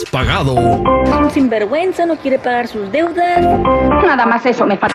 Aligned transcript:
Has 0.00 0.10
pagado. 0.10 0.54
Es 1.04 1.10
un 1.10 1.30
sinvergüenza, 1.30 2.06
no 2.06 2.16
quiere 2.16 2.38
pagar 2.38 2.68
sus 2.68 2.90
deudas. 2.90 3.42
Nada 4.02 4.24
más 4.24 4.46
eso 4.46 4.64
me 4.64 4.78
falta. 4.78 4.94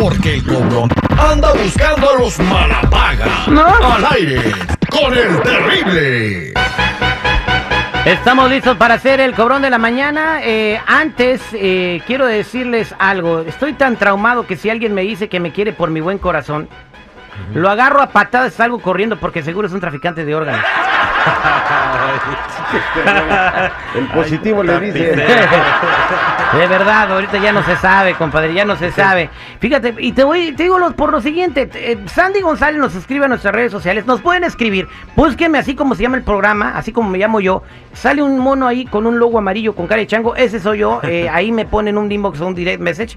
Porque 0.00 0.34
el 0.34 0.44
cobrón 0.44 0.88
anda 1.18 1.52
buscando 1.52 2.10
a 2.10 2.18
los 2.18 2.38
malapagas. 2.38 3.48
¿No? 3.48 3.66
Al 3.66 4.06
aire, 4.12 4.52
con 4.88 5.12
el 5.18 5.42
terrible. 5.42 6.52
Estamos 8.04 8.50
listos 8.50 8.76
para 8.76 8.94
hacer 8.94 9.18
el 9.18 9.34
cobrón 9.34 9.62
de 9.62 9.70
la 9.70 9.78
mañana. 9.78 10.40
Eh, 10.44 10.80
antes, 10.86 11.40
eh, 11.52 12.02
quiero 12.06 12.26
decirles 12.26 12.94
algo. 13.00 13.40
Estoy 13.40 13.72
tan 13.72 13.96
traumado 13.96 14.46
que 14.46 14.56
si 14.56 14.70
alguien 14.70 14.94
me 14.94 15.02
dice 15.02 15.28
que 15.28 15.40
me 15.40 15.50
quiere 15.50 15.72
por 15.72 15.90
mi 15.90 16.00
buen 16.00 16.18
corazón, 16.18 16.68
lo 17.52 17.68
agarro 17.68 18.00
a 18.00 18.10
patadas 18.10 18.52
y 18.52 18.56
salgo 18.56 18.78
corriendo 18.78 19.18
porque 19.18 19.42
seguro 19.42 19.66
es 19.66 19.74
un 19.74 19.80
traficante 19.80 20.24
de 20.24 20.36
órganos. 20.36 20.64
El 23.94 24.06
positivo 24.08 24.62
le 24.62 24.78
dice. 24.80 25.12
De 25.14 26.66
verdad, 26.68 27.12
ahorita 27.12 27.38
ya 27.38 27.52
no 27.52 27.62
se 27.62 27.76
sabe, 27.76 28.14
compadre, 28.14 28.52
ya 28.54 28.64
no 28.64 28.76
se 28.76 28.90
sabe. 28.92 29.30
Fíjate, 29.58 29.94
y 29.98 30.12
te 30.12 30.24
voy, 30.24 30.52
te 30.52 30.64
digo 30.64 30.78
lo- 30.78 30.92
por 30.92 31.10
lo 31.10 31.20
siguiente, 31.20 31.68
eh, 31.74 31.98
Sandy 32.06 32.40
González 32.40 32.80
nos 32.80 32.94
escribe 32.94 33.24
a 33.24 33.28
nuestras 33.28 33.54
redes 33.54 33.72
sociales, 33.72 34.06
nos 34.06 34.20
pueden 34.20 34.44
escribir, 34.44 34.88
búsquenme 35.16 35.58
así 35.58 35.74
como 35.74 35.94
se 35.94 36.02
llama 36.02 36.16
el 36.16 36.22
programa, 36.24 36.72
así 36.76 36.92
como 36.92 37.10
me 37.10 37.18
llamo 37.18 37.40
yo, 37.40 37.62
sale 37.92 38.22
un 38.22 38.38
mono 38.38 38.66
ahí 38.66 38.84
con 38.86 39.06
un 39.06 39.18
logo 39.18 39.38
amarillo 39.38 39.74
con 39.74 39.86
cara 39.86 40.00
de 40.00 40.06
chango, 40.06 40.34
ese 40.36 40.60
soy 40.60 40.78
yo, 40.80 41.00
eh, 41.02 41.28
ahí 41.32 41.52
me 41.52 41.64
ponen 41.64 41.98
un 41.98 42.10
inbox 42.10 42.40
o 42.40 42.46
un 42.46 42.54
direct 42.54 42.80
message. 42.80 43.16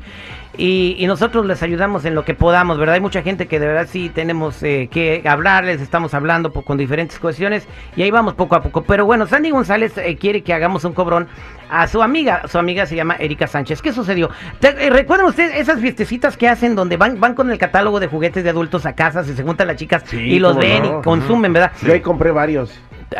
Y, 0.57 0.95
y 0.97 1.07
nosotros 1.07 1.45
les 1.45 1.61
ayudamos 1.63 2.05
en 2.05 2.15
lo 2.15 2.23
que 2.25 2.33
podamos, 2.33 2.77
¿verdad? 2.77 2.95
Hay 2.95 3.01
mucha 3.01 3.21
gente 3.21 3.47
que 3.47 3.59
de 3.59 3.67
verdad 3.67 3.87
sí 3.89 4.09
tenemos 4.13 4.61
eh, 4.63 4.87
que 4.91 5.21
hablarles, 5.27 5.81
estamos 5.81 6.13
hablando 6.13 6.51
con 6.51 6.77
diferentes 6.77 7.19
cuestiones 7.19 7.67
y 7.95 8.03
ahí 8.03 8.11
vamos 8.11 8.33
poco 8.35 8.55
a 8.55 8.61
poco. 8.61 8.83
Pero 8.83 9.05
bueno, 9.05 9.27
Sandy 9.27 9.49
González 9.51 9.97
eh, 9.97 10.15
quiere 10.17 10.41
que 10.43 10.53
hagamos 10.53 10.83
un 10.85 10.93
cobrón 10.93 11.27
a 11.69 11.87
su 11.87 12.01
amiga. 12.01 12.43
Su 12.47 12.57
amiga 12.57 12.85
se 12.85 12.95
llama 12.95 13.15
Erika 13.19 13.47
Sánchez. 13.47 13.81
¿Qué 13.81 13.91
sucedió? 13.91 14.29
¿Te- 14.59 14.85
eh, 14.85 14.89
¿Recuerdan 14.89 15.27
ustedes 15.27 15.55
esas 15.57 15.79
fiestecitas 15.79 16.37
que 16.37 16.47
hacen 16.47 16.75
donde 16.75 16.97
van, 16.97 17.19
van 17.19 17.33
con 17.33 17.49
el 17.51 17.57
catálogo 17.57 17.99
de 17.99 18.07
juguetes 18.07 18.43
de 18.43 18.49
adultos 18.49 18.85
a 18.85 18.93
casas 18.93 19.27
y 19.29 19.33
se 19.33 19.43
juntan 19.43 19.67
las 19.67 19.75
chicas 19.77 20.03
Sí, 20.05 20.17
y 20.17 20.39
los 20.39 20.55
ven 20.57 20.83
no. 20.83 20.99
y 20.99 21.03
consumen, 21.03 21.53
¿verdad? 21.53 21.71
Yo 21.81 21.93
ahí 21.93 22.01
compré 22.01 22.31
varios. 22.31 22.71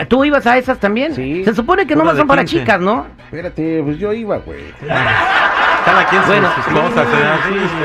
¿Tú 0.07 0.25
ibas 0.25 0.45
a 0.47 0.57
esas 0.57 0.79
también? 0.79 1.13
Sí. 1.13 1.43
Se 1.45 1.53
supone 1.53 1.85
que 1.85 1.95
no 1.95 2.15
son 2.15 2.27
para 2.27 2.43
15. 2.43 2.59
chicas, 2.59 2.81
¿no? 2.81 3.05
Espérate, 3.25 3.81
pues 3.83 3.97
yo 3.99 4.11
iba, 4.13 4.37
güey. 4.37 4.59
Cada 5.85 6.05
quien 6.07 6.21
Bueno, 6.25 6.47
sus 6.55 6.65
cosas, 6.65 7.07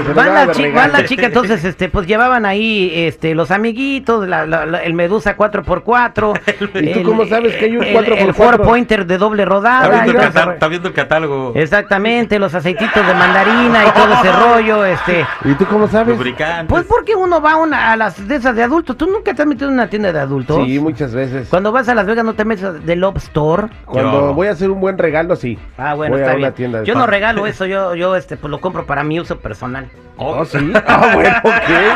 Van 0.07 0.15
daba 0.17 0.33
la, 0.33 0.47
de 0.47 0.53
chi- 0.53 0.63
regalo. 0.63 0.81
van 0.81 0.93
la 0.93 1.05
chica, 1.05 1.27
entonces, 1.27 1.65
este, 1.65 1.89
pues 1.89 2.07
llevaban 2.07 2.47
ahí, 2.47 2.91
este, 2.95 3.35
los 3.35 3.51
amiguitos, 3.51 4.27
la- 4.27 4.47
la- 4.47 4.65
la- 4.67 4.79
el 4.83 4.95
Medusa 4.95 5.37
4x4. 5.37 6.33
¿Y 6.81 6.93
tú 6.95 7.03
cómo 7.03 7.27
sabes 7.27 7.57
que 7.57 7.67
hay 7.67 7.77
un 7.77 7.85
el- 7.85 7.95
4x4? 7.95 8.19
El 8.29 8.35
four 8.35 8.63
pointer 8.63 9.07
de 9.07 9.19
doble 9.19 9.43
Está 9.43 9.55
rodada. 9.55 9.89
viendo, 10.03 10.13
el 10.13 10.27
cata- 10.29 10.41
ese 10.43 10.53
está 10.53 10.69
viendo 10.69 10.89
el 10.89 10.95
catálogo. 10.95 11.53
Exactamente, 11.55 12.39
los 12.39 12.55
aceititos 12.55 13.07
de 13.07 13.15
mandarina 13.15 13.85
y 13.87 13.91
todo 13.91 14.13
ese 14.15 14.33
rollo, 14.45 14.85
este. 14.85 15.27
¿Y 15.45 15.55
tú 15.55 15.67
cómo 15.67 15.87
sabes? 15.89 16.17
Lubricantes. 16.17 16.67
Pues 16.69 16.85
porque 16.87 17.15
uno 17.15 17.41
va 17.41 17.53
a, 17.53 17.57
una, 17.57 17.93
a 17.93 17.97
las 17.97 18.27
de 18.27 18.37
esas 18.37 18.57
de 18.57 18.63
adultos. 18.63 18.97
¿Tú 18.97 19.07
nunca 19.07 19.35
te 19.35 19.43
has 19.43 19.49
metido 19.49 19.69
en 19.69 19.75
una 19.75 19.89
tienda 19.89 20.13
de 20.13 20.21
adultos? 20.21 20.65
Sí, 20.65 20.79
muchas 20.79 21.15
veces. 21.15 21.49
Cuando 21.49 21.71
vas 21.73 21.89
a 21.89 21.95
Las 21.95 22.07
Vegas 22.07 22.25
no 22.25 22.35
te 22.35 22.45
metes 22.45 22.85
de 22.85 22.97
Love 22.97 23.17
Store. 23.19 23.69
Cuando 23.85 24.29
Yo. 24.29 24.35
voy 24.35 24.47
a 24.49 24.53
hacer 24.53 24.71
un 24.71 24.81
buen 24.81 24.97
regalo, 24.99 25.37
sí. 25.37 25.59
Ah, 25.77 25.95
bueno, 25.95 26.13
Voy 26.15 26.23
a 26.23 26.25
está 26.25 26.37
una 26.37 26.47
bien. 26.49 26.55
tienda 26.55 26.81
de 26.81 26.87
Yo 26.87 26.95
no 26.95 27.07
regalo 27.07 27.47
eso, 27.47 27.67
yo, 27.67 27.90
yo 27.95 28.17
este, 28.17 28.37
pues 28.37 28.51
lo 28.51 28.61
compro 28.61 28.87
para 28.87 29.03
mi 29.05 29.21
uso 29.21 29.39
personal. 29.39 29.91
¿Oh, 30.17 30.45
sí? 30.45 30.73
Ah, 30.87 31.11
bueno, 31.15 31.37
¿qué? 31.67 31.91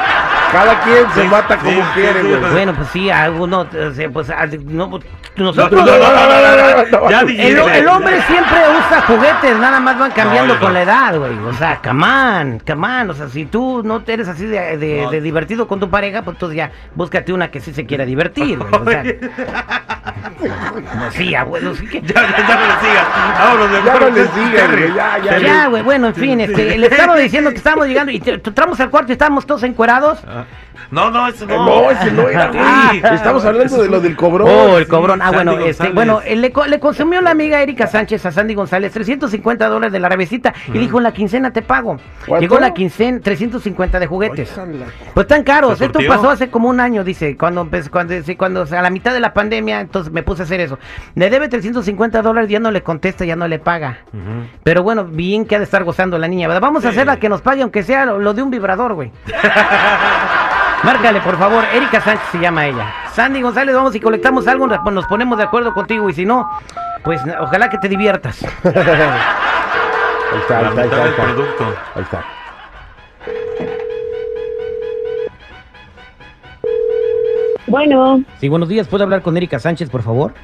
Cada 0.52 0.80
quien 0.82 1.10
se 1.14 1.24
mata 1.24 1.56
como 1.58 1.80
quiere, 1.94 2.22
güey. 2.22 2.52
Bueno, 2.52 2.74
pues 2.74 2.88
sí, 2.88 3.10
alguno, 3.10 3.60
o 3.88 3.90
sea, 3.92 4.08
pues 4.10 4.30
ah, 4.30 4.46
no, 4.64 4.86
No, 4.88 5.00
nosotros... 5.36 5.84
no, 5.84 5.98
no, 5.98 5.98
no, 5.98 6.26
no, 6.26 6.98
no, 6.98 7.00
no. 7.00 7.10
Ya 7.10 7.20
El, 7.22 7.88
hombre 7.88 8.20
siempre 8.22 8.56
usa 8.78 9.02
juguetes, 9.06 9.58
nada 9.58 9.80
más 9.80 9.98
van 9.98 10.12
cambiando 10.12 10.54
con 10.60 10.68
no. 10.68 10.74
la 10.74 10.82
edad, 10.82 11.18
güey. 11.18 11.36
O 11.38 11.52
sea, 11.54 11.80
camán, 11.80 12.60
camán. 12.64 13.10
O 13.10 13.14
sea, 13.14 13.28
si 13.28 13.44
tú 13.46 13.82
no 13.84 14.02
eres 14.06 14.28
así 14.28 14.46
de, 14.46 14.76
de- 14.78 15.02
No. 15.02 15.10
de 15.10 15.20
divertido 15.20 15.66
con 15.66 15.80
tu 15.80 15.90
pareja, 15.90 16.22
pues 16.22 16.36
entonces 16.36 16.56
ya 16.56 16.70
búscate 16.94 17.32
una 17.32 17.50
que 17.50 17.58
sí 17.60 17.72
se 17.74 17.84
quiera 17.84 18.04
divertir, 18.04 18.58
güey. 18.58 18.72
O 18.72 18.84
sea, 18.88 19.02
sí, 21.10 21.34
abuelo, 21.34 21.74
sí 21.74 21.86
que... 21.86 22.00
Ya, 22.02 22.14
ya, 22.14 22.46
ya 22.48 22.54
no 22.54 22.66
le 22.66 22.80
sigas. 22.80 23.06
Vámonos, 23.38 23.70
Ya 23.72 23.82
mejor. 23.82 24.00
no 24.02 24.10
le 24.10 24.26
sigan, 24.28 24.70
güey, 24.72 24.94
ya, 24.94 25.18
ya. 25.18 25.38
Ya, 25.38 25.66
güey, 25.68 25.82
bueno, 25.82 26.06
en 26.08 26.14
fin, 26.14 26.40
este, 26.40 26.78
le 26.78 26.86
estaba 26.86 27.16
diciendo 27.16 27.50
que 27.50 27.56
estábamos 27.56 27.86
llegando 27.88 28.12
y 28.12 28.20
te- 28.20 28.34
entramos 28.34 28.78
al 28.80 28.90
cuarto 28.90 29.10
y 29.10 29.14
estábamos 29.14 29.46
todos 29.46 29.62
encuerados. 29.62 30.18
No, 30.90 31.10
no, 31.10 31.26
eso 31.26 31.46
no. 31.46 31.64
No, 31.64 31.90
ese 31.90 32.10
no 32.12 32.28
era, 32.28 32.48
güey. 32.48 32.98
Estamos 33.14 33.44
hablando 33.44 33.82
de 33.82 33.88
lo 33.88 34.00
del 34.00 34.14
cobrón. 34.16 34.48
Oh, 34.50 34.76
el 34.78 34.86
cobrón. 34.86 35.20
Ah, 35.22 35.30
Sandy 35.30 35.36
bueno, 35.36 35.52
este, 35.52 35.64
González. 35.64 35.94
bueno, 35.94 36.20
eh, 36.24 36.36
le, 36.36 36.52
co- 36.52 36.66
le 36.66 36.78
consumió 36.78 37.20
la 37.20 37.30
amiga 37.30 37.60
Erika 37.62 37.86
Sánchez 37.86 38.24
a 38.26 38.32
Sandy 38.32 38.54
González 38.54 38.92
350 38.92 39.68
dólares 39.68 39.92
de 39.92 39.98
la 40.00 40.08
revista 40.08 40.52
y 40.68 40.78
dijo, 40.78 40.98
en 40.98 41.04
la 41.04 41.12
quincena 41.12 41.52
te 41.52 41.62
pago. 41.62 41.96
¿Cuánto? 42.26 42.40
Llegó 42.40 42.58
la 42.60 42.74
quincena, 42.74 43.18
350 43.20 43.98
de 43.98 44.06
juguetes. 44.06 44.52
Pues 45.14 45.26
tan 45.26 45.42
caros. 45.42 45.78
¿Se 45.78 45.86
Esto 45.86 46.00
surtió? 46.00 46.16
pasó 46.16 46.30
hace 46.30 46.48
como 46.50 46.68
un 46.68 46.78
año, 46.80 47.02
dice, 47.02 47.36
cuando 47.36 47.62
empecé, 47.62 47.90
cuando, 47.90 48.22
sí, 48.22 48.36
cuando 48.36 48.62
o 48.62 48.66
sea, 48.66 48.80
a 48.80 48.82
la 48.82 48.90
mitad 48.90 49.12
de 49.14 49.20
la 49.20 49.32
pandemia, 49.32 49.80
entonces 49.80 50.12
me 50.12 50.22
puse 50.22 50.42
a 50.42 50.44
hacer 50.44 50.60
eso. 50.60 50.78
Le 51.14 51.30
debe 51.30 51.48
350 51.48 52.20
dólares, 52.22 52.50
ya 52.50 52.60
no 52.60 52.70
le 52.70 52.82
contesta, 52.82 53.24
ya 53.24 53.36
no 53.36 53.48
le 53.48 53.58
paga. 53.58 53.98
Ujú. 54.12 54.46
Pero 54.62 54.82
bueno, 54.82 55.04
bien 55.04 55.44
que 55.46 55.56
ha 55.56 55.58
de 55.58 55.64
estar 55.64 55.82
gozando 55.84 56.18
la 56.18 56.28
niña, 56.28 56.46
¿verdad? 56.46 56.60
Vamos 56.62 56.84
a 56.84 56.88
Sí. 56.88 56.94
hacerla 56.96 57.18
que 57.18 57.28
nos 57.28 57.40
pague, 57.42 57.62
aunque 57.62 57.82
sea 57.82 58.04
lo, 58.04 58.18
lo 58.18 58.34
de 58.34 58.42
un 58.42 58.50
vibrador, 58.50 58.94
güey. 58.94 59.10
Márcale, 60.84 61.20
por 61.20 61.38
favor. 61.38 61.64
Erika 61.74 62.00
Sánchez 62.00 62.26
se 62.32 62.38
llama 62.38 62.66
ella. 62.66 62.92
Sandy 63.12 63.40
González, 63.42 63.74
vamos 63.74 63.94
y 63.94 64.00
colectamos 64.00 64.46
algo, 64.48 64.66
nos 64.66 65.06
ponemos 65.06 65.38
de 65.38 65.44
acuerdo 65.44 65.72
contigo. 65.72 66.08
Y 66.10 66.12
si 66.14 66.24
no, 66.26 66.48
pues 67.02 67.20
ojalá 67.40 67.68
que 67.70 67.78
te 67.78 67.88
diviertas. 67.88 68.42
Ahí 70.34 70.40
está, 70.40 70.58
ahí 70.58 70.64
está, 70.66 70.80
ahí 70.82 70.86
está, 70.88 71.02
ahí 71.04 71.10
está. 71.10 71.22
producto. 71.22 71.64
Ahí 71.94 72.02
está. 72.02 72.24
Bueno, 77.66 78.22
Sí, 78.40 78.48
buenos 78.48 78.68
días. 78.68 78.86
¿Puedo 78.88 79.04
hablar 79.04 79.22
con 79.22 79.36
Erika 79.36 79.58
Sánchez, 79.58 79.90
por 79.90 80.02
favor? 80.02 80.34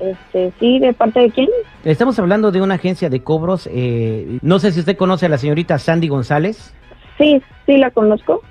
este, 0.00 0.52
sí, 0.58 0.78
¿de 0.80 0.92
parte 0.92 1.20
de 1.20 1.30
quién? 1.30 1.48
Estamos 1.84 2.18
hablando 2.18 2.50
de 2.50 2.60
una 2.60 2.74
agencia 2.74 3.08
de 3.10 3.22
cobros. 3.22 3.68
eh, 3.70 4.38
no 4.42 4.58
sé 4.58 4.72
si 4.72 4.80
usted 4.80 4.96
conoce 4.96 5.26
a 5.26 5.28
la 5.28 5.38
señorita 5.38 5.78
Sandy 5.78 6.08
González. 6.08 6.74
Sí, 7.18 7.42
sí, 7.66 7.76
la 7.76 7.90
conozco. 7.90 8.42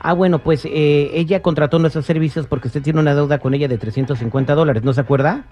Ah, 0.00 0.14
bueno, 0.14 0.38
pues 0.38 0.64
eh, 0.64 1.10
ella 1.14 1.42
contrató 1.42 1.78
nuestros 1.78 2.06
servicios 2.06 2.46
porque 2.46 2.68
usted 2.68 2.82
tiene 2.82 3.00
una 3.00 3.14
deuda 3.14 3.38
con 3.38 3.54
ella 3.54 3.68
de 3.68 3.78
350 3.78 4.54
dólares, 4.54 4.82
¿no 4.82 4.92
se 4.92 5.00
acuerda? 5.00 5.44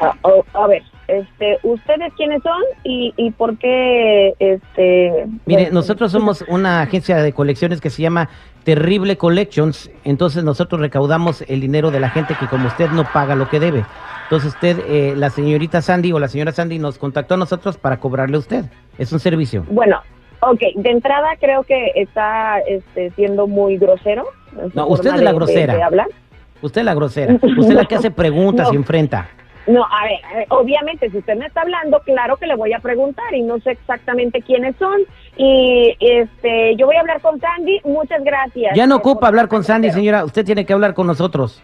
A, 0.00 0.06
Ah, 0.06 0.14
oh, 0.22 0.44
a 0.54 0.66
ver, 0.66 0.82
este, 1.06 1.58
¿ustedes 1.62 2.12
quiénes 2.16 2.42
son 2.42 2.60
y, 2.82 3.14
y 3.16 3.30
por 3.30 3.56
qué, 3.58 4.34
este... 4.38 5.26
Mire, 5.46 5.62
pues, 5.62 5.72
nosotros 5.72 6.10
somos 6.10 6.44
una 6.48 6.82
agencia 6.82 7.16
de 7.22 7.32
colecciones 7.32 7.80
que 7.80 7.90
se 7.90 8.02
llama 8.02 8.28
Terrible 8.64 9.16
Collections, 9.16 9.90
entonces 10.04 10.42
nosotros 10.42 10.80
recaudamos 10.80 11.42
el 11.48 11.60
dinero 11.60 11.90
de 11.90 12.00
la 12.00 12.10
gente 12.10 12.34
que 12.38 12.48
como 12.48 12.66
usted 12.68 12.90
no 12.90 13.04
paga 13.12 13.36
lo 13.36 13.48
que 13.48 13.60
debe. 13.60 13.84
Entonces 14.24 14.54
usted, 14.54 14.80
eh, 14.88 15.14
la 15.16 15.30
señorita 15.30 15.80
Sandy 15.80 16.12
o 16.12 16.18
la 16.18 16.28
señora 16.28 16.50
Sandy 16.50 16.78
nos 16.78 16.98
contactó 16.98 17.34
a 17.34 17.36
nosotros 17.36 17.76
para 17.76 17.98
cobrarle 17.98 18.36
a 18.36 18.40
usted. 18.40 18.64
Es 18.98 19.12
un 19.12 19.20
servicio. 19.20 19.64
Bueno, 19.68 20.00
ok, 20.50 20.60
de 20.76 20.90
entrada 20.90 21.28
creo 21.40 21.62
que 21.64 21.92
está 21.94 22.58
este, 22.60 23.10
siendo 23.12 23.46
muy 23.46 23.76
grosero. 23.78 24.24
No, 24.74 24.86
usted 24.88 25.14
es 25.14 25.20
la 25.22 25.30
de- 25.30 25.36
grosera. 25.36 25.74
de 25.74 25.82
hablar. 25.82 26.06
Usted 26.62 26.80
es 26.80 26.84
la 26.84 26.94
grosera, 26.94 27.34
usted 27.42 27.68
es 27.70 27.74
la 27.74 27.84
que 27.84 27.96
hace 27.96 28.10
preguntas 28.10 28.68
y 28.72 28.76
enfrenta. 28.76 29.28
No, 29.66 29.82
a 29.82 30.04
ver, 30.04 30.18
a 30.30 30.36
ver, 30.36 30.46
obviamente, 30.50 31.08
si 31.10 31.16
usted 31.18 31.36
me 31.36 31.46
está 31.46 31.62
hablando, 31.62 31.98
claro 32.00 32.36
que 32.36 32.46
le 32.46 32.54
voy 32.54 32.74
a 32.74 32.80
preguntar 32.80 33.32
y 33.34 33.40
no 33.42 33.58
sé 33.60 33.70
exactamente 33.70 34.42
quiénes 34.42 34.76
son. 34.76 35.00
Y 35.38 35.96
este, 36.00 36.76
yo 36.76 36.84
voy 36.84 36.96
a 36.96 37.00
hablar 37.00 37.20
con 37.22 37.40
Sandy. 37.40 37.80
Muchas 37.84 38.22
gracias. 38.22 38.76
Ya 38.76 38.86
no 38.86 38.96
eh, 38.96 38.98
ocupa 38.98 39.26
hablar 39.28 39.48
con 39.48 39.64
Sandy, 39.64 39.88
grosero. 39.88 40.00
señora, 40.02 40.24
usted 40.26 40.44
tiene 40.44 40.66
que 40.66 40.74
hablar 40.74 40.92
con 40.92 41.06
nosotros. 41.06 41.62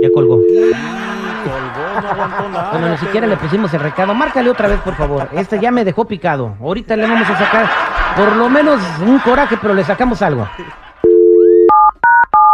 Ya 0.00 0.10
colgó. 0.14 0.36
Colgó, 0.36 2.00
no 2.02 2.08
aguantó 2.08 2.48
nada. 2.50 2.70
Bueno, 2.72 2.88
ni 2.90 2.96
siquiera 2.98 3.26
le 3.26 3.36
pusimos 3.36 3.74
el 3.74 3.80
recado. 3.80 4.14
Márcale 4.14 4.48
otra 4.50 4.68
vez, 4.68 4.78
por 4.80 4.94
favor. 4.94 5.28
Este 5.32 5.58
ya 5.58 5.72
me 5.72 5.84
dejó 5.84 6.04
picado. 6.06 6.54
Ahorita 6.60 6.94
le 6.96 7.02
vamos 7.06 7.28
a 7.28 7.36
sacar 7.36 7.66
por 8.16 8.36
lo 8.36 8.48
menos 8.48 8.80
un 9.00 9.18
coraje, 9.20 9.56
pero 9.60 9.74
le 9.74 9.84
sacamos 9.84 10.22
algo. 10.22 10.48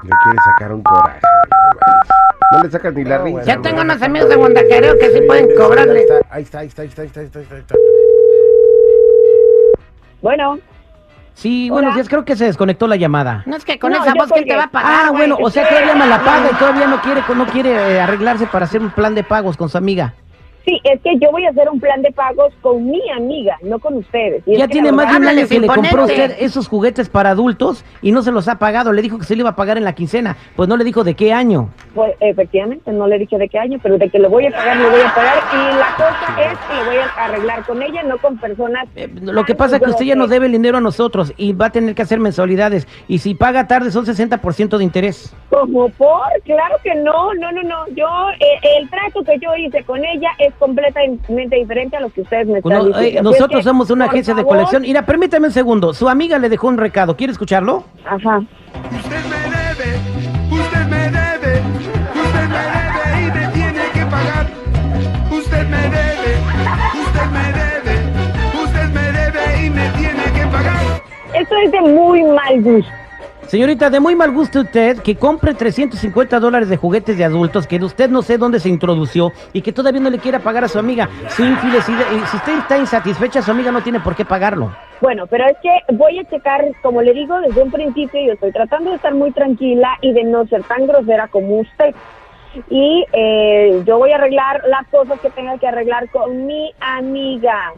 Le 0.02 0.10
quiere 0.24 0.38
sacar 0.44 0.72
un 0.72 0.82
coraje. 0.82 1.20
No 2.52 2.62
le 2.62 2.70
sacas 2.70 2.94
ni 2.94 3.04
la 3.04 3.18
risa. 3.18 3.42
Ya 3.42 3.60
tengo 3.60 3.82
unos 3.82 4.00
amigos 4.02 4.28
de 4.28 4.36
Guandacareo 4.36 4.98
que 4.98 5.10
sí 5.10 5.20
pueden 5.26 5.48
cobrarle. 5.56 6.04
Ahí 6.30 6.42
está, 6.42 6.60
ahí 6.60 6.66
está, 6.66 6.82
ahí 6.82 6.88
está, 6.88 7.02
ahí 7.02 7.06
está, 7.08 7.20
ahí 7.20 7.26
está, 7.26 7.38
ahí 7.38 7.42
está, 7.44 7.54
ahí 7.54 7.60
está. 7.60 7.74
Bueno, 10.20 10.58
Sí, 11.34 11.68
Hola. 11.70 11.74
buenos 11.80 11.94
días. 11.94 12.08
Creo 12.08 12.24
que 12.24 12.36
se 12.36 12.44
desconectó 12.44 12.86
la 12.86 12.96
llamada. 12.96 13.44
No 13.46 13.56
es 13.56 13.64
que 13.64 13.78
con 13.78 13.92
No, 13.92 13.98
esa 14.02 14.08
yo 14.08 14.14
voz, 14.20 14.30
¿quién 14.32 14.44
te 14.46 14.56
va 14.56 14.64
a 14.64 14.70
pagar? 14.70 14.92
Ah, 14.92 15.08
güey? 15.08 15.20
bueno, 15.30 15.38
o 15.40 15.48
sea 15.48 15.66
que 15.66 15.82
ella 15.84 15.94
me 15.94 16.06
la 16.06 16.18
paga 16.22 16.50
y 16.52 16.54
todavía 16.56 16.86
no 16.86 17.00
quiere, 17.00 17.22
no 17.34 17.46
quiere 17.46 17.94
eh, 17.94 18.00
arreglarse 18.00 18.46
para 18.46 18.66
hacer 18.66 18.82
un 18.82 18.90
plan 18.90 19.14
de 19.14 19.24
pagos 19.24 19.56
con 19.56 19.68
su 19.70 19.78
amiga. 19.78 20.12
Sí, 20.64 20.78
es 20.84 21.00
que 21.00 21.18
yo 21.18 21.30
voy 21.30 21.46
a 21.46 21.50
hacer 21.50 21.68
un 21.70 21.80
plan 21.80 22.02
de 22.02 22.12
pagos 22.12 22.52
con 22.60 22.84
mi 22.86 23.00
amiga, 23.10 23.56
no 23.62 23.78
con 23.78 23.94
ustedes. 23.94 24.42
Y 24.46 24.56
Ya 24.56 24.68
tiene 24.68 24.92
más 24.92 25.10
de 25.10 25.16
un 25.16 25.26
año 25.26 25.48
que 25.48 25.60
le 25.60 25.66
compró 25.66 26.04
usted 26.04 26.36
esos 26.38 26.68
juguetes 26.68 27.08
para 27.08 27.30
adultos 27.30 27.84
y 28.02 28.12
no 28.12 28.22
se 28.22 28.30
los 28.30 28.48
ha 28.48 28.58
pagado. 28.58 28.92
Le 28.92 29.02
dijo 29.02 29.18
que 29.18 29.24
se 29.24 29.34
le 29.34 29.40
iba 29.40 29.50
a 29.50 29.56
pagar 29.56 29.78
en 29.78 29.84
la 29.84 29.94
quincena. 29.94 30.36
Pues 30.56 30.68
no 30.68 30.76
le 30.76 30.84
dijo 30.84 31.04
de 31.04 31.14
qué 31.14 31.32
año. 31.32 31.70
Pues 31.94 32.14
efectivamente, 32.20 32.92
no 32.92 33.06
le 33.06 33.18
dije 33.18 33.38
de 33.38 33.48
qué 33.48 33.58
año, 33.58 33.78
pero 33.82 33.98
de 33.98 34.08
que 34.10 34.18
lo 34.18 34.28
voy 34.28 34.46
a 34.46 34.50
pagar, 34.50 34.76
lo 34.76 34.90
voy 34.90 35.00
a 35.00 35.14
pagar. 35.14 35.38
Y 35.52 35.78
la 35.78 35.96
cosa 35.96 36.52
es 36.52 36.58
que 36.58 36.74
lo 36.74 36.84
voy 36.86 36.96
a 36.96 37.24
arreglar 37.24 37.64
con 37.64 37.82
ella, 37.82 38.02
no 38.02 38.18
con 38.18 38.38
personas. 38.38 38.86
Eh, 38.96 39.08
lo 39.22 39.44
que 39.44 39.54
pasa 39.54 39.76
es 39.76 39.82
que 39.82 39.90
usted 39.90 40.04
ya 40.04 40.14
nos 40.14 40.30
debe 40.30 40.46
el 40.46 40.52
dinero 40.52 40.78
a 40.78 40.80
nosotros 40.80 41.32
y 41.36 41.52
va 41.52 41.66
a 41.66 41.70
tener 41.70 41.94
que 41.94 42.02
hacer 42.02 42.20
mensualidades. 42.20 42.86
Y 43.08 43.18
si 43.18 43.34
paga 43.34 43.66
tarde 43.66 43.90
son 43.90 44.04
60% 44.04 44.78
de 44.78 44.84
interés. 44.84 45.34
Como 45.48 45.88
por, 45.90 46.22
claro 46.44 46.76
que 46.82 46.94
no, 46.94 47.34
no, 47.34 47.50
no, 47.52 47.62
no. 47.62 47.86
Yo, 47.94 48.06
eh, 48.38 48.78
el 48.78 48.88
trato 48.90 49.22
que 49.24 49.38
yo 49.38 49.54
hice 49.56 49.82
con 49.84 50.04
ella 50.04 50.30
es 50.38 50.49
completamente 50.58 51.56
diferente 51.56 51.96
a 51.96 52.00
lo 52.00 52.08
que 52.10 52.22
ustedes 52.22 52.46
me 52.46 52.58
están 52.58 52.70
Bueno, 52.70 52.84
diciendo. 52.86 53.00
eh, 53.00 53.08
Así 53.08 53.16
es 53.18 53.22
nosotros 53.22 53.60
que, 53.60 53.64
somos 53.64 53.90
una 53.90 54.04
agencia 54.06 54.34
de 54.34 54.42
favor- 54.42 54.56
colección. 54.56 54.82
Mira, 54.82 55.04
permítame 55.06 55.46
un 55.48 55.52
segundo. 55.52 55.92
Su 55.94 56.08
amiga 56.08 56.38
le 56.38 56.48
dejó 56.48 56.68
un 56.68 56.78
recado. 56.78 57.16
¿Quiere 57.16 57.32
escucharlo? 57.32 57.84
Ajá. 58.04 58.38
Usted 58.38 59.24
me 59.26 59.40
debe, 59.50 59.98
usted 60.50 60.86
me 60.86 61.02
debe, 61.10 61.60
usted 62.14 62.48
me 62.48 62.62
debe 62.74 63.20
y 63.20 63.30
me 63.32 63.52
tiene 63.52 63.82
que 63.94 64.04
pagar. 64.06 64.46
Usted 65.30 65.66
me 65.68 65.82
debe, 65.82 66.30
usted 67.04 67.26
me 67.32 67.52
debe, 67.52 67.94
usted 68.64 68.88
me 68.88 69.12
debe 69.12 69.66
y 69.66 69.70
me 69.70 69.88
tiene 69.98 70.24
que 70.34 70.46
pagar. 70.46 71.02
Esto 71.34 71.54
es 71.64 71.72
de 71.72 71.80
muy 71.80 72.22
mal 72.24 72.60
gusto. 72.62 72.90
Señorita, 73.50 73.90
de 73.90 73.98
muy 73.98 74.14
mal 74.14 74.30
gusto 74.30 74.60
usted 74.60 74.98
que 74.98 75.16
compre 75.16 75.54
350 75.54 76.38
dólares 76.38 76.68
de 76.68 76.76
juguetes 76.76 77.18
de 77.18 77.24
adultos 77.24 77.66
que 77.66 77.82
usted 77.82 78.08
no 78.08 78.22
sé 78.22 78.38
dónde 78.38 78.60
se 78.60 78.68
introdució 78.68 79.32
y 79.52 79.62
que 79.62 79.72
todavía 79.72 80.00
no 80.00 80.08
le 80.08 80.20
quiera 80.20 80.38
pagar 80.38 80.62
a 80.62 80.68
su 80.68 80.78
amiga. 80.78 81.08
Su 81.30 81.42
si 81.42 82.36
usted 82.36 82.58
está 82.58 82.78
insatisfecha, 82.78 83.42
su 83.42 83.50
amiga 83.50 83.72
no 83.72 83.82
tiene 83.82 83.98
por 83.98 84.14
qué 84.14 84.24
pagarlo. 84.24 84.72
Bueno, 85.00 85.26
pero 85.26 85.46
es 85.48 85.56
que 85.64 85.80
voy 85.94 86.20
a 86.20 86.24
checar, 86.30 86.64
como 86.80 87.02
le 87.02 87.12
digo 87.12 87.40
desde 87.40 87.60
un 87.60 87.72
principio, 87.72 88.24
yo 88.24 88.34
estoy 88.34 88.52
tratando 88.52 88.90
de 88.90 88.96
estar 88.96 89.14
muy 89.14 89.32
tranquila 89.32 89.98
y 90.00 90.12
de 90.12 90.22
no 90.22 90.46
ser 90.46 90.62
tan 90.62 90.86
grosera 90.86 91.26
como 91.26 91.58
usted. 91.58 91.92
Y 92.68 93.04
eh, 93.12 93.82
yo 93.84 93.98
voy 93.98 94.12
a 94.12 94.14
arreglar 94.14 94.62
las 94.68 94.86
cosas 94.86 95.18
que 95.18 95.30
tenga 95.30 95.58
que 95.58 95.66
arreglar 95.66 96.08
con 96.10 96.46
mi 96.46 96.72
amiga, 96.78 97.72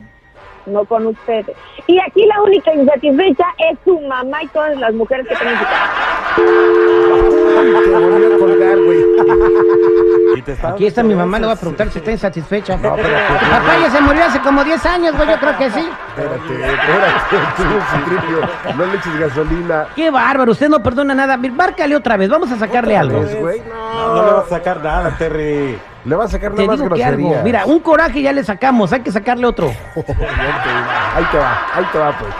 no 0.66 0.84
con 0.84 1.06
ustedes. 1.06 1.56
Y 1.86 1.98
aquí 2.00 2.24
la 2.26 2.40
única 2.42 2.72
insatisfecha 2.74 3.46
es 3.70 3.78
su 3.84 4.00
mamá 4.02 4.42
y 4.42 4.48
todas 4.48 4.76
las 4.78 4.92
mujeres 4.94 5.26
que 5.28 5.34
tienen 5.36 5.58
su 5.58 5.64
casa. 5.64 5.90
Te 6.36 7.90
volvió 7.90 8.34
a 8.34 8.38
colgar, 8.38 8.78
güey. 8.78 9.02
Y 10.36 10.40
te 10.42 10.52
estaba- 10.52 10.74
Aquí 10.74 10.86
está 10.86 11.02
mi 11.02 11.14
mamá, 11.14 11.38
le 11.38 11.44
voy 11.46 11.54
a 11.54 11.56
preguntar 11.58 11.90
si 11.90 11.98
está 11.98 12.10
insatisfecha. 12.10 12.76
No, 12.78 12.96
espérate, 12.96 13.26
Tu 13.34 13.50
papá 13.50 13.78
ya 13.82 13.90
se 13.90 14.00
murió 14.00 14.24
hace 14.24 14.40
como 14.40 14.64
10 14.64 14.86
años, 14.86 15.14
güey, 15.16 15.28
yo 15.28 15.38
creo 15.38 15.58
que 15.58 15.70
sí. 15.70 15.88
espérate, 16.08 16.36
espérate, 16.54 17.52
tú. 18.72 18.72
No 18.78 18.86
le 18.86 18.96
eches 18.96 19.18
gasolina. 19.20 19.86
Qué 19.94 20.10
bárbaro, 20.10 20.52
usted 20.52 20.68
no 20.70 20.82
perdona 20.82 21.14
nada. 21.14 21.36
Márcale 21.36 21.94
otra 21.96 22.16
vez, 22.16 22.30
vamos 22.30 22.50
a 22.50 22.56
sacarle 22.56 22.96
algo. 22.96 23.20
Pues, 23.40 23.62
No, 23.66 24.14
no 24.16 24.24
le 24.26 24.32
vas 24.32 24.46
a 24.46 24.48
sacar 24.48 24.82
nada, 24.82 25.14
Terry. 25.18 25.78
Le 26.04 26.16
va 26.16 26.24
a 26.24 26.28
sacar 26.28 26.52
nada 26.52 26.66
más 26.66 26.80
grosería. 26.80 27.42
Mira, 27.44 27.64
un 27.66 27.80
coraje 27.80 28.22
ya 28.22 28.32
le 28.32 28.42
sacamos, 28.42 28.92
hay 28.92 29.00
que 29.00 29.12
sacarle 29.12 29.46
otro. 29.46 29.68
Ahí 29.96 31.24
te 31.30 31.38
va, 31.38 31.66
ahí 31.74 31.84
te 31.92 31.98
va, 31.98 32.18
pues. 32.18 32.34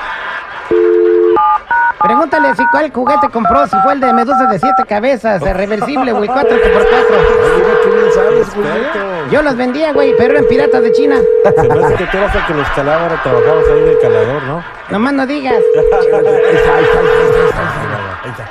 Pregúntale 2.02 2.54
si 2.56 2.66
cuál 2.72 2.90
juguete 2.92 3.28
compró, 3.28 3.66
si 3.66 3.76
fue 3.84 3.92
el 3.92 4.00
de 4.00 4.12
Medusa 4.12 4.46
de 4.46 4.58
siete 4.58 4.82
cabezas, 4.88 5.40
de 5.40 5.52
reversible, 5.52 6.12
güey, 6.12 6.28
4x4. 6.28 6.42
Mira 6.42 7.74
qué 7.84 7.90
bien 7.90 8.12
sabes, 8.12 8.54
güey. 8.54 9.30
Yo 9.30 9.42
los 9.42 9.56
vendía, 9.56 9.92
güey, 9.92 10.14
pero 10.16 10.32
eran 10.32 10.46
piratas 10.46 10.82
de 10.82 10.92
China. 10.92 11.16
Se 11.44 11.68
me 11.68 11.84
hace 11.84 11.94
que 11.94 12.06
tú 12.06 12.16
eras 12.16 12.34
el 12.34 12.46
que 12.46 12.54
los 12.54 12.68
calaba, 12.70 13.02
ahora 13.02 13.22
trabajabas 13.22 13.64
ahí 13.68 13.82
en 13.82 13.88
el 13.88 13.98
calador, 14.00 14.42
¿no? 14.44 14.64
Nomás 14.90 15.12
no 15.12 15.26
digas. 15.26 15.54
Ahí 15.76 15.84
está, 15.84 15.96
ahí 15.98 16.04
está, 16.06 16.18
ahí 16.18 16.54
está, 16.56 16.76
ahí 16.76 16.84
está, 16.84 17.00
ahí 17.02 17.44
está, 17.48 18.20
ahí 18.24 18.30
está. 18.30 18.48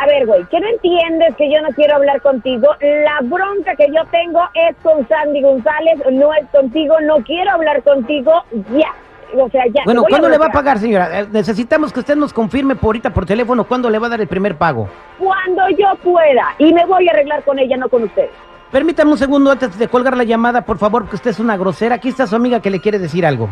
A 0.00 0.06
ver, 0.06 0.19
güey, 0.30 0.44
¿qué 0.46 0.60
no 0.60 0.68
entiendes 0.68 1.34
que 1.36 1.52
yo 1.52 1.60
no 1.60 1.68
quiero 1.74 1.96
hablar 1.96 2.22
contigo? 2.22 2.68
La 2.80 3.18
bronca 3.22 3.74
que 3.76 3.88
yo 3.88 4.02
tengo 4.12 4.40
es 4.54 4.76
con 4.82 5.06
Sandy 5.08 5.42
González, 5.42 5.98
no 6.12 6.32
es 6.34 6.46
contigo, 6.50 6.94
no 7.00 7.16
quiero 7.24 7.50
hablar 7.50 7.82
contigo 7.82 8.32
ya. 8.72 8.94
O 9.36 9.48
sea, 9.48 9.64
ya. 9.72 9.82
Bueno, 9.84 10.02
¿cuándo 10.08 10.28
le 10.28 10.38
va 10.38 10.46
a 10.46 10.52
pagar, 10.52 10.78
señora? 10.78 11.20
Eh, 11.20 11.26
Necesitamos 11.30 11.92
que 11.92 12.00
usted 12.00 12.16
nos 12.16 12.32
confirme 12.32 12.74
por 12.74 12.86
ahorita 12.86 13.10
por 13.12 13.26
teléfono 13.26 13.64
cuándo 13.64 13.88
le 13.88 13.98
va 13.98 14.08
a 14.08 14.10
dar 14.10 14.20
el 14.20 14.26
primer 14.26 14.56
pago. 14.56 14.88
Cuando 15.18 15.68
yo 15.70 15.86
pueda. 16.02 16.54
Y 16.58 16.72
me 16.72 16.84
voy 16.84 17.08
a 17.08 17.12
arreglar 17.12 17.44
con 17.44 17.58
ella, 17.58 17.76
no 17.76 17.88
con 17.88 18.04
ustedes. 18.04 18.30
Permítame 18.72 19.12
un 19.12 19.18
segundo 19.18 19.50
antes 19.52 19.76
de 19.78 19.88
colgar 19.88 20.16
la 20.16 20.24
llamada, 20.24 20.62
por 20.62 20.78
favor, 20.78 21.08
que 21.08 21.16
usted 21.16 21.30
es 21.30 21.38
una 21.40 21.56
grosera. 21.56 21.96
Aquí 21.96 22.08
está 22.08 22.26
su 22.26 22.36
amiga 22.36 22.60
que 22.60 22.70
le 22.70 22.80
quiere 22.80 22.98
decir 22.98 23.24
algo. 23.26 23.50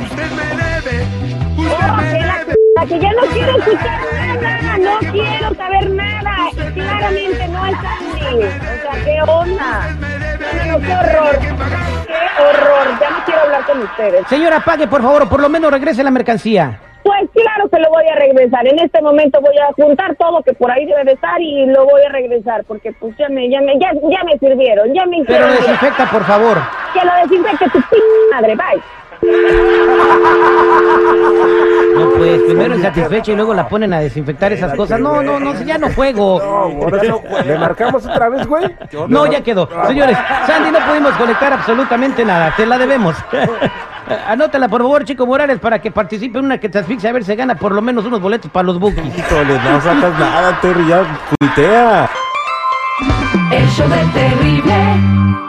Usted 0.00 0.30
me 0.32 0.49
que 2.88 2.98
ya 2.98 3.12
no 3.12 3.22
quiero 3.32 3.58
escuchar 3.58 4.00
nada, 4.14 4.78
no 4.78 4.98
quiero 5.12 5.54
saber 5.54 5.90
nada. 5.90 6.36
Y 6.56 6.72
claramente 6.80 7.48
no 7.48 7.66
es 7.66 7.76
Sandy. 7.76 8.36
O 8.36 8.92
sea, 8.92 9.04
¿qué 9.04 9.22
onda? 9.30 9.88
No, 10.40 10.64
no, 10.64 10.78
no, 10.78 10.86
qué 10.86 10.92
horror. 10.94 11.38
Qué 12.06 12.42
horror. 12.42 12.98
Ya 13.00 13.10
no 13.10 13.24
quiero 13.24 13.40
hablar 13.42 13.64
con 13.66 13.82
ustedes. 13.82 14.26
Señora, 14.28 14.60
pague, 14.60 14.86
por 14.88 15.02
favor, 15.02 15.28
por 15.28 15.40
lo 15.40 15.48
menos 15.48 15.70
regrese 15.70 16.02
la 16.02 16.10
mercancía. 16.10 16.80
Pues 17.02 17.30
claro 17.32 17.68
que 17.70 17.78
lo 17.80 17.88
voy 17.90 18.04
a 18.06 18.14
regresar. 18.14 18.66
En 18.66 18.78
este 18.78 19.00
momento 19.02 19.40
voy 19.40 19.56
a 19.58 19.72
juntar 19.74 20.14
todo 20.16 20.42
que 20.42 20.52
por 20.52 20.70
ahí 20.70 20.84
debe 20.86 21.04
de 21.04 21.12
estar 21.12 21.40
y 21.40 21.66
lo 21.66 21.84
voy 21.84 22.02
a 22.02 22.10
regresar 22.10 22.64
porque 22.64 22.92
pues 22.92 23.14
ya 23.18 23.28
me, 23.30 23.48
ya 23.50 23.60
me, 23.60 23.78
ya, 23.78 23.90
ya 23.94 24.22
me 24.24 24.38
sirvieron, 24.38 24.92
ya 24.94 25.04
me 25.06 25.22
Pero 25.26 25.46
hicieron. 25.46 25.50
desinfecta, 25.52 26.10
por 26.10 26.24
favor. 26.24 26.58
Que 26.92 27.04
lo 27.04 27.12
desinfecte 27.22 27.70
tu 27.70 27.80
p 27.80 27.96
madre, 28.32 28.54
bye. 28.54 28.82
No, 31.94 32.10
pues, 32.16 32.42
primero 32.42 32.74
insatisfecha 32.76 33.32
y 33.32 33.36
luego 33.36 33.54
la 33.54 33.68
ponen 33.68 33.92
a 33.92 34.00
desinfectar 34.00 34.52
esas 34.52 34.74
cosas. 34.74 35.00
No, 35.00 35.22
no, 35.22 35.38
no, 35.40 35.62
ya 35.62 35.78
no 35.78 35.90
juego. 35.92 36.40
Ahora 36.40 37.00
sí, 37.00 37.08
¿Le 37.46 37.58
marcamos 37.58 38.06
otra 38.06 38.28
vez, 38.28 38.46
güey? 38.46 38.64
No, 39.08 39.26
ya 39.26 39.42
quedó. 39.42 39.68
Señores, 39.86 40.16
Sandy, 40.46 40.70
no 40.70 40.78
pudimos 40.86 41.12
conectar 41.14 41.52
absolutamente 41.52 42.24
nada. 42.24 42.54
Te 42.56 42.66
la 42.66 42.78
debemos. 42.78 43.16
Anótala, 44.26 44.68
por 44.68 44.80
favor, 44.80 45.04
Chico 45.04 45.26
Morales, 45.26 45.60
para 45.60 45.78
que 45.80 45.90
participe 45.90 46.38
en 46.38 46.46
una 46.46 46.58
que 46.58 46.68
te 46.68 46.78
asfixia 46.78 47.10
a 47.10 47.12
ver 47.12 47.24
si 47.24 47.34
gana 47.36 47.54
por 47.54 47.72
lo 47.72 47.80
menos 47.82 48.04
unos 48.04 48.20
boletos 48.20 48.50
para 48.50 48.66
los 48.66 48.78
bookies. 48.78 49.16
Híjole, 49.16 49.54
no 49.54 49.80
sacas 49.80 50.18
nada, 50.18 50.58
Terry, 50.60 50.86
ya 50.88 51.04
tuitea. 51.38 52.10
El 53.52 53.68
show 53.68 53.88
del 53.88 54.12
terrible. 54.12 55.40